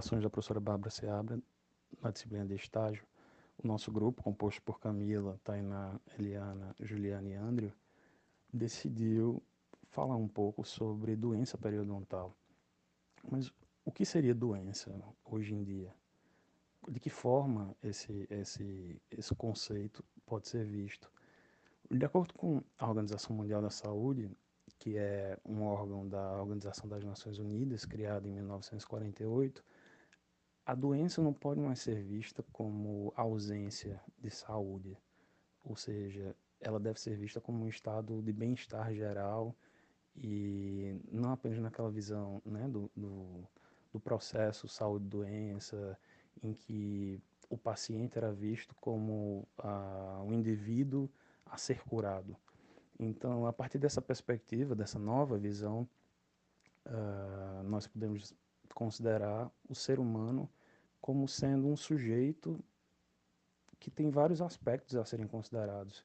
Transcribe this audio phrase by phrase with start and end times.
[0.00, 1.38] orientações da professora Bárbara Seabra,
[2.02, 3.04] na disciplina de estágio,
[3.62, 7.72] o nosso grupo, composto por Camila, Tainá, Eliana, Juliana e Andrew,
[8.52, 9.42] decidiu
[9.90, 12.34] falar um pouco sobre doença periodontal.
[13.30, 13.52] Mas
[13.84, 14.90] o que seria doença
[15.24, 15.94] hoje em dia?
[16.88, 21.12] De que forma esse, esse, esse conceito pode ser visto?
[21.90, 24.30] De acordo com a Organização Mundial da Saúde,
[24.78, 29.62] que é um órgão da Organização das Nações Unidas, criado em 1948,
[30.64, 34.96] a doença não pode mais ser vista como ausência de saúde,
[35.64, 39.54] ou seja, ela deve ser vista como um estado de bem-estar geral
[40.16, 43.48] e não apenas naquela visão né, do, do,
[43.92, 45.98] do processo saúde-doença,
[46.42, 51.10] em que o paciente era visto como ah, um indivíduo
[51.46, 52.36] a ser curado.
[52.98, 55.88] Então, a partir dessa perspectiva, dessa nova visão,
[56.86, 58.34] uh, nós podemos
[58.74, 60.48] considerar o ser humano
[61.00, 62.58] como sendo um sujeito
[63.78, 66.04] que tem vários aspectos a serem considerados,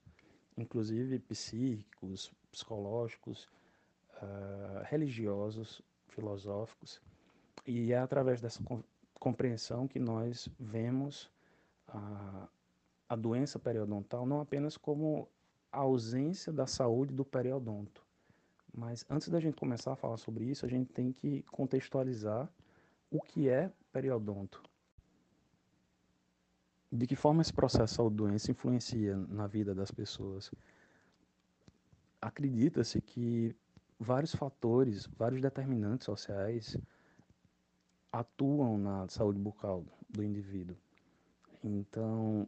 [0.58, 3.50] inclusive psíquicos, psicológicos,
[4.22, 7.02] uh, religiosos, filosóficos.
[7.68, 8.64] E é através dessa
[9.20, 11.30] compreensão que nós vemos
[11.88, 12.48] a,
[13.10, 15.28] a doença periodontal não apenas como
[15.72, 18.05] a ausência da saúde do periodonto.
[18.76, 22.50] Mas antes da gente começar a falar sobre isso, a gente tem que contextualizar
[23.10, 24.62] o que é periodonto.
[26.92, 30.52] De que forma esse processo de saúde-doença influencia na vida das pessoas?
[32.22, 33.56] Acredita-se que
[33.98, 36.78] vários fatores, vários determinantes sociais
[38.12, 40.76] atuam na saúde bucal do indivíduo.
[41.64, 42.48] Então,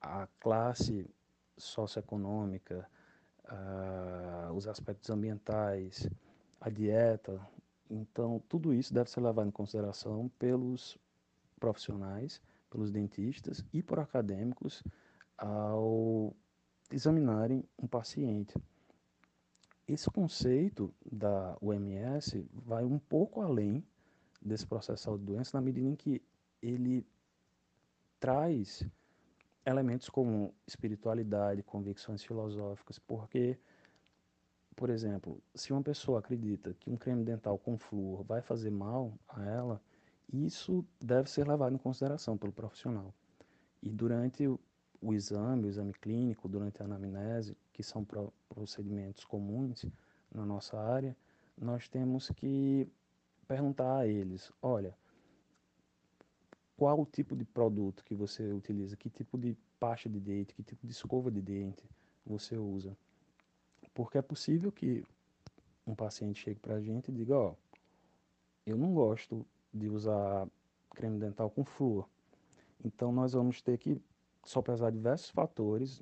[0.00, 1.08] a classe
[1.56, 2.88] socioeconômica,
[4.58, 6.08] os aspectos ambientais,
[6.60, 7.40] a dieta.
[7.88, 10.98] Então, tudo isso deve ser levado em consideração pelos
[11.58, 14.82] profissionais, pelos dentistas e por acadêmicos
[15.36, 16.34] ao
[16.90, 18.54] examinarem um paciente.
[19.86, 23.82] Esse conceito da OMS vai um pouco além
[24.40, 26.22] desse processo de saúde-doença, na medida em que
[26.60, 27.06] ele
[28.20, 28.86] traz
[29.64, 33.58] elementos como espiritualidade, convicções filosóficas, porque,
[34.78, 39.12] por exemplo, se uma pessoa acredita que um creme dental com flúor vai fazer mal
[39.28, 39.82] a ela,
[40.32, 43.12] isso deve ser levado em consideração pelo profissional.
[43.82, 49.84] E durante o, exame, o exame clínico, durante a anamnese, que são pro, procedimentos comuns
[50.32, 51.16] na nossa área,
[51.60, 52.86] nós temos que
[53.48, 54.96] perguntar a eles, olha,
[56.76, 60.62] qual o tipo de produto que você utiliza, que tipo de pasta de dente, que
[60.62, 61.82] tipo de escova de dente
[62.24, 62.96] você usa.
[63.98, 65.04] Porque é possível que
[65.84, 67.54] um paciente chegue para a gente e diga, ó,
[68.64, 69.44] eu não gosto
[69.74, 70.46] de usar
[70.90, 72.08] creme dental com flúor.
[72.84, 74.00] Então nós vamos ter que
[74.44, 76.00] sopesar diversos fatores,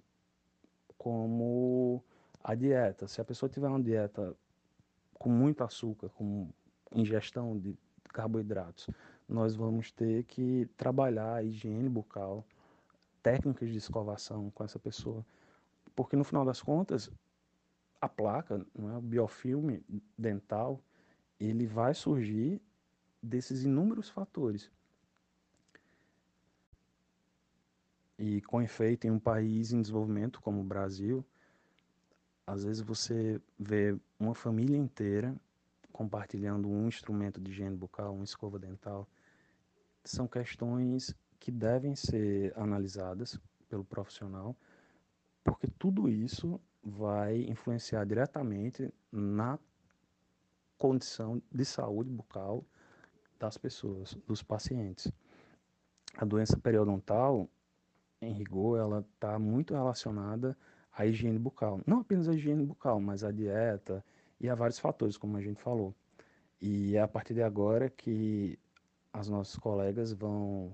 [0.98, 2.04] como
[2.44, 3.08] a dieta.
[3.08, 4.36] Se a pessoa tiver uma dieta
[5.14, 6.50] com muito açúcar, com
[6.94, 7.78] ingestão de
[8.12, 8.90] carboidratos,
[9.26, 12.44] nós vamos ter que trabalhar a higiene bucal,
[13.22, 15.24] técnicas de escovação com essa pessoa.
[15.94, 17.10] Porque no final das contas,
[18.06, 18.96] a placa, não é?
[18.96, 19.84] o biofilme
[20.16, 20.80] dental,
[21.38, 22.60] ele vai surgir
[23.22, 24.70] desses inúmeros fatores.
[28.18, 31.24] E com efeito, em um país em desenvolvimento como o Brasil,
[32.46, 35.34] às vezes você vê uma família inteira
[35.92, 39.08] compartilhando um instrumento de higiene bucal, uma escova dental,
[40.04, 44.54] são questões que devem ser analisadas pelo profissional,
[45.42, 49.58] porque tudo isso vai influenciar diretamente na
[50.78, 52.64] condição de saúde bucal
[53.40, 55.10] das pessoas, dos pacientes.
[56.16, 57.48] A doença periodontal,
[58.22, 60.56] em rigor, ela está muito relacionada
[60.92, 61.80] à higiene bucal.
[61.84, 64.04] Não apenas a higiene bucal, mas a dieta
[64.40, 65.92] e a vários fatores, como a gente falou.
[66.60, 68.56] E é a partir de agora que
[69.12, 70.72] as nossas colegas vão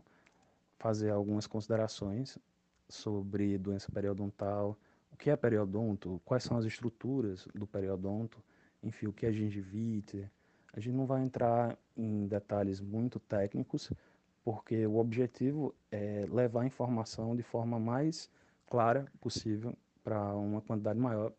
[0.79, 2.39] fazer algumas considerações
[2.87, 4.77] sobre doença periodontal,
[5.23, 8.43] que é periodonto, quais são as estruturas do periodonto,
[8.83, 10.29] enfim, o que é gengivite.
[10.73, 13.93] A gente não vai entrar em detalhes muito técnicos,
[14.45, 18.29] porque o objetivo é levar a informação de forma mais
[18.69, 19.73] clara possível
[20.03, 21.33] para uma quantidade maior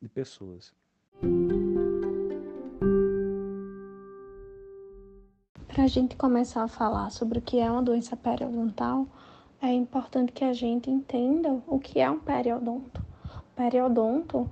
[0.00, 0.72] de pessoas.
[5.68, 9.06] Para a gente começar a falar sobre o que é uma doença periodontal,
[9.66, 13.02] é importante que a gente entenda o que é um periodonto.
[13.56, 14.50] Periodonto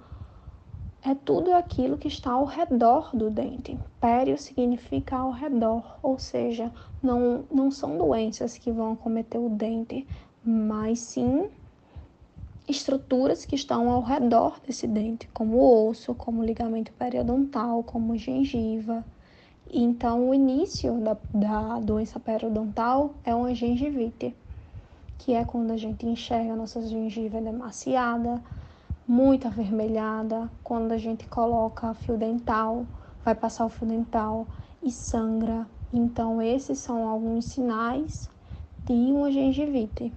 [1.05, 3.79] é tudo aquilo que está ao redor do dente.
[4.01, 6.73] Pério significa ao redor, ou seja,
[7.03, 10.07] não, não são doenças que vão acometer o dente,
[10.43, 11.51] mas sim
[12.67, 18.17] estruturas que estão ao redor desse dente, como o osso, como o ligamento periodontal, como
[18.17, 19.05] gengiva.
[19.71, 24.35] Então, o início da, da doença periodontal é uma gengivite,
[25.19, 28.43] que é quando a gente enxerga nossa gengiva demasiada,
[29.07, 32.87] muito avermelhada, quando a gente coloca fio dental,
[33.25, 34.47] vai passar o fio dental
[34.83, 35.67] e sangra.
[35.93, 38.31] Então, esses são alguns sinais
[38.85, 40.13] de uma gengivite.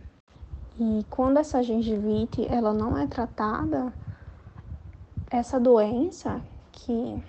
[0.80, 3.94] E quando essa gengivite ela não é tratada,
[5.30, 7.24] essa doença, que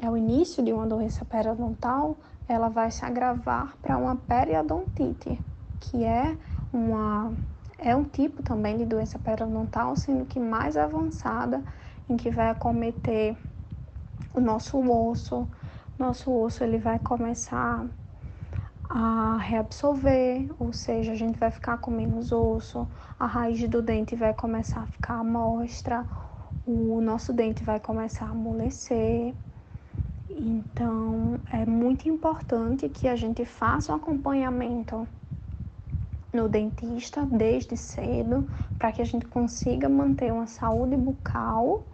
[0.00, 2.16] é o início de uma doença periodontal,
[2.48, 5.40] ela vai se agravar para uma periodontite,
[5.80, 6.36] que é
[6.72, 7.32] uma
[7.78, 11.62] é um tipo também de doença periodontal, sendo que mais avançada,
[12.08, 13.36] em que vai acometer
[14.32, 15.48] o nosso osso.
[15.98, 17.84] Nosso osso ele vai começar
[18.88, 22.86] a reabsorver, ou seja, a gente vai ficar com menos osso,
[23.18, 26.06] a raiz do dente vai começar a ficar à mostra,
[26.66, 29.34] o nosso dente vai começar a amolecer.
[30.30, 35.06] Então, é muito importante que a gente faça um acompanhamento
[36.32, 38.48] no dentista desde cedo,
[38.78, 41.84] para que a gente consiga manter uma saúde bucal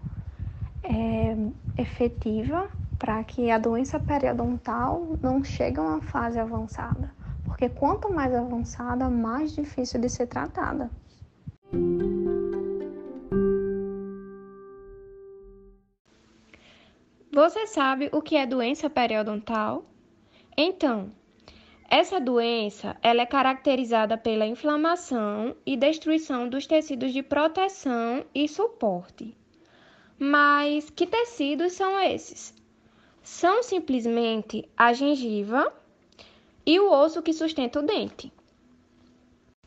[0.83, 1.37] é,
[1.77, 2.69] efetiva,
[2.99, 7.13] para que a doença periodontal não chegue a uma fase avançada.
[7.45, 10.91] Porque quanto mais avançada, mais difícil de ser tratada.
[17.33, 19.85] Você sabe o que é doença periodontal?
[20.57, 21.11] Então,
[21.91, 29.35] essa doença ela é caracterizada pela inflamação e destruição dos tecidos de proteção e suporte.
[30.19, 32.55] Mas que tecidos são esses?
[33.23, 35.73] São simplesmente a gengiva
[36.67, 38.31] e o osso que sustenta o dente.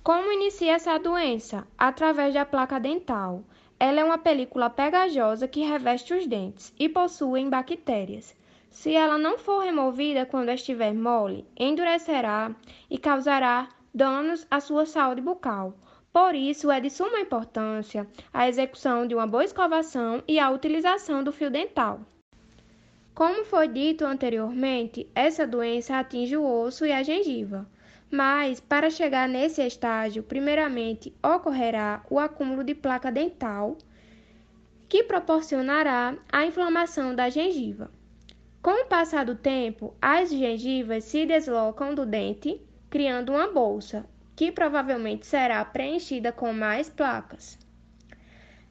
[0.04, 1.68] Como inicia essa doença?
[1.76, 3.44] Através da placa dental.
[3.80, 8.36] Ela é uma película pegajosa que reveste os dentes e possui bactérias.
[8.72, 12.56] Se ela não for removida quando estiver mole, endurecerá
[12.90, 15.76] e causará danos à sua saúde bucal.
[16.12, 21.22] Por isso, é de suma importância a execução de uma boa escovação e a utilização
[21.22, 22.00] do fio dental.
[23.14, 27.70] Como foi dito anteriormente, essa doença atinge o osso e a gengiva.
[28.10, 33.78] Mas, para chegar nesse estágio, primeiramente ocorrerá o acúmulo de placa dental,
[34.88, 37.92] que proporcionará a inflamação da gengiva.
[38.62, 42.62] Com o passar do tempo, as gengivas se deslocam do dente,
[42.92, 44.06] criando uma bolsa,
[44.36, 47.58] que provavelmente será preenchida com mais placas.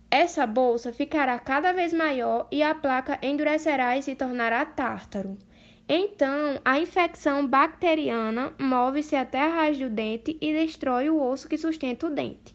[0.08, 5.36] Essa bolsa ficará cada vez maior e a placa endurecerá e se tornará tártaro.
[5.88, 11.58] Então, a infecção bacteriana move-se até a raiz do dente e destrói o osso que
[11.58, 12.54] sustenta o dente.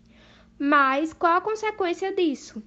[0.57, 2.63] Mas qual a consequência disso?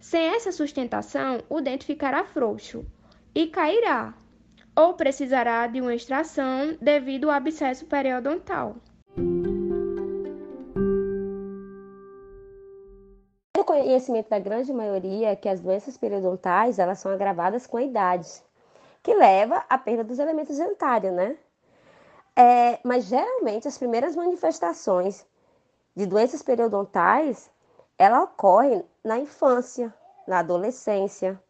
[0.00, 2.84] Sem essa sustentação, o dente ficará frouxo,
[3.34, 4.14] e cairá,
[4.76, 8.76] ou precisará de uma extração devido ao abscesso periodontal.
[13.56, 17.82] O conhecimento da grande maioria é que as doenças periodontais elas são agravadas com a
[17.82, 18.28] idade,
[19.02, 21.36] que leva à perda dos elementos dentários, né?
[22.34, 25.26] É, mas geralmente as primeiras manifestações
[25.94, 27.50] de doenças periodontais
[27.98, 29.92] ela ocorrem na infância,
[30.26, 31.40] na adolescência,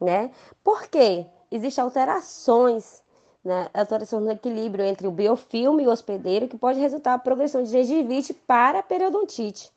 [0.00, 0.30] né?
[0.62, 1.26] Por quê?
[1.54, 3.02] Existem alterações,
[3.44, 3.68] né?
[3.74, 7.68] alterações no equilíbrio entre o biofilme e o hospedeiro, que pode resultar em progressão de
[7.68, 9.70] gengivite para a periodontite.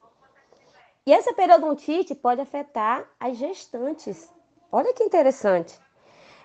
[1.05, 4.31] E essa periodontite pode afetar as gestantes.
[4.71, 5.77] Olha que interessante.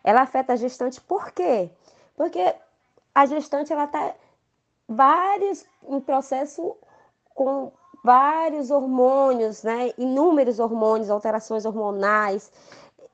[0.03, 1.71] Ela afeta a gestante por quê?
[2.17, 2.55] Porque
[3.15, 4.13] a gestante ela está
[4.89, 6.77] vários em processo
[7.35, 7.71] com
[8.03, 9.93] vários hormônios, né?
[9.97, 12.51] Inúmeros hormônios, alterações hormonais,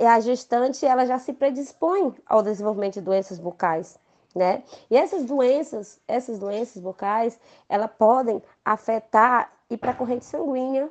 [0.04, 3.98] a gestante ela já se predispõe ao desenvolvimento de doenças bucais,
[4.34, 4.62] né?
[4.90, 7.38] E essas doenças, essas doenças bucais,
[7.68, 10.90] elas podem afetar e para a corrente sanguínea,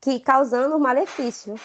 [0.00, 1.56] que causando malefício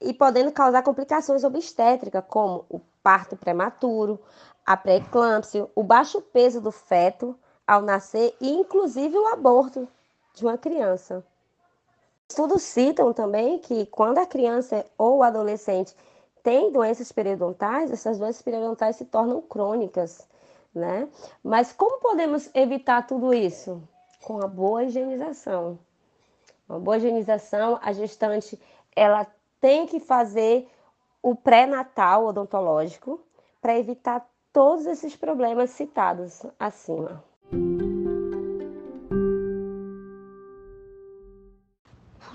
[0.00, 4.18] e podendo causar complicações obstétricas, como o parto prematuro,
[4.64, 9.86] a pré-eclâmpsia, o baixo peso do feto ao nascer e inclusive o aborto
[10.34, 11.24] de uma criança.
[12.28, 15.94] Estudos citam também que quando a criança ou adolescente
[16.42, 20.26] tem doenças periodontais, essas doenças periodontais se tornam crônicas,
[20.74, 21.08] né?
[21.42, 23.82] Mas como podemos evitar tudo isso?
[24.22, 25.78] Com a boa higienização.
[26.68, 28.60] Uma boa higienização, a gestante
[28.94, 29.26] ela
[29.60, 30.68] tem que fazer
[31.22, 33.20] o pré-natal odontológico
[33.60, 37.22] para evitar todos esses problemas citados acima.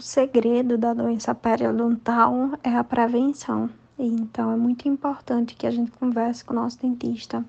[0.02, 3.70] O segredo da doença periodontal é a prevenção.
[4.00, 7.46] Então, é muito importante que a gente converse com o nosso dentista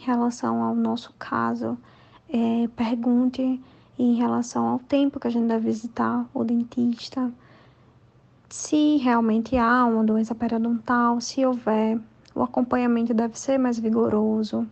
[0.00, 1.76] em relação ao nosso caso,
[2.26, 3.62] é, pergunte
[3.98, 7.30] em relação ao tempo que a gente deve visitar o dentista,
[8.48, 12.00] se realmente há uma doença periodontal, se houver,
[12.34, 14.66] o acompanhamento deve ser mais vigoroso.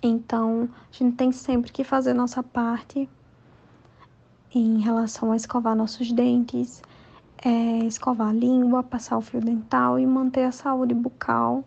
[0.00, 3.08] Então, a gente tem sempre que fazer nossa parte
[4.58, 6.82] em relação a escovar nossos dentes,
[7.44, 11.62] é, escovar a língua, passar o fio dental e manter a saúde bucal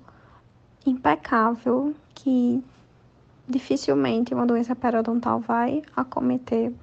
[0.85, 2.63] impecável, que
[3.47, 6.73] dificilmente uma doença periodontal vai acometer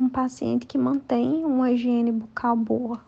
[0.00, 3.00] um paciente que mantém uma higiene bucal boa.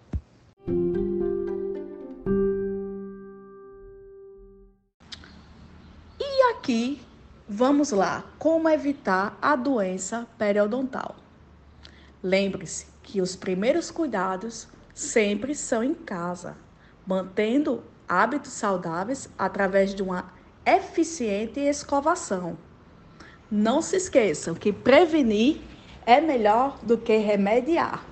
[6.21, 7.01] E aqui,
[7.49, 11.24] vamos lá, como evitar a doença periodontal.
[12.25, 16.57] Lembre-se que os primeiros cuidados sempre são em casa,
[17.07, 20.33] mantendo hábitos saudáveis através de uma
[20.64, 22.57] eficiente escovação.
[23.50, 25.61] Não se esqueçam que prevenir
[26.07, 28.02] é melhor do que remediar.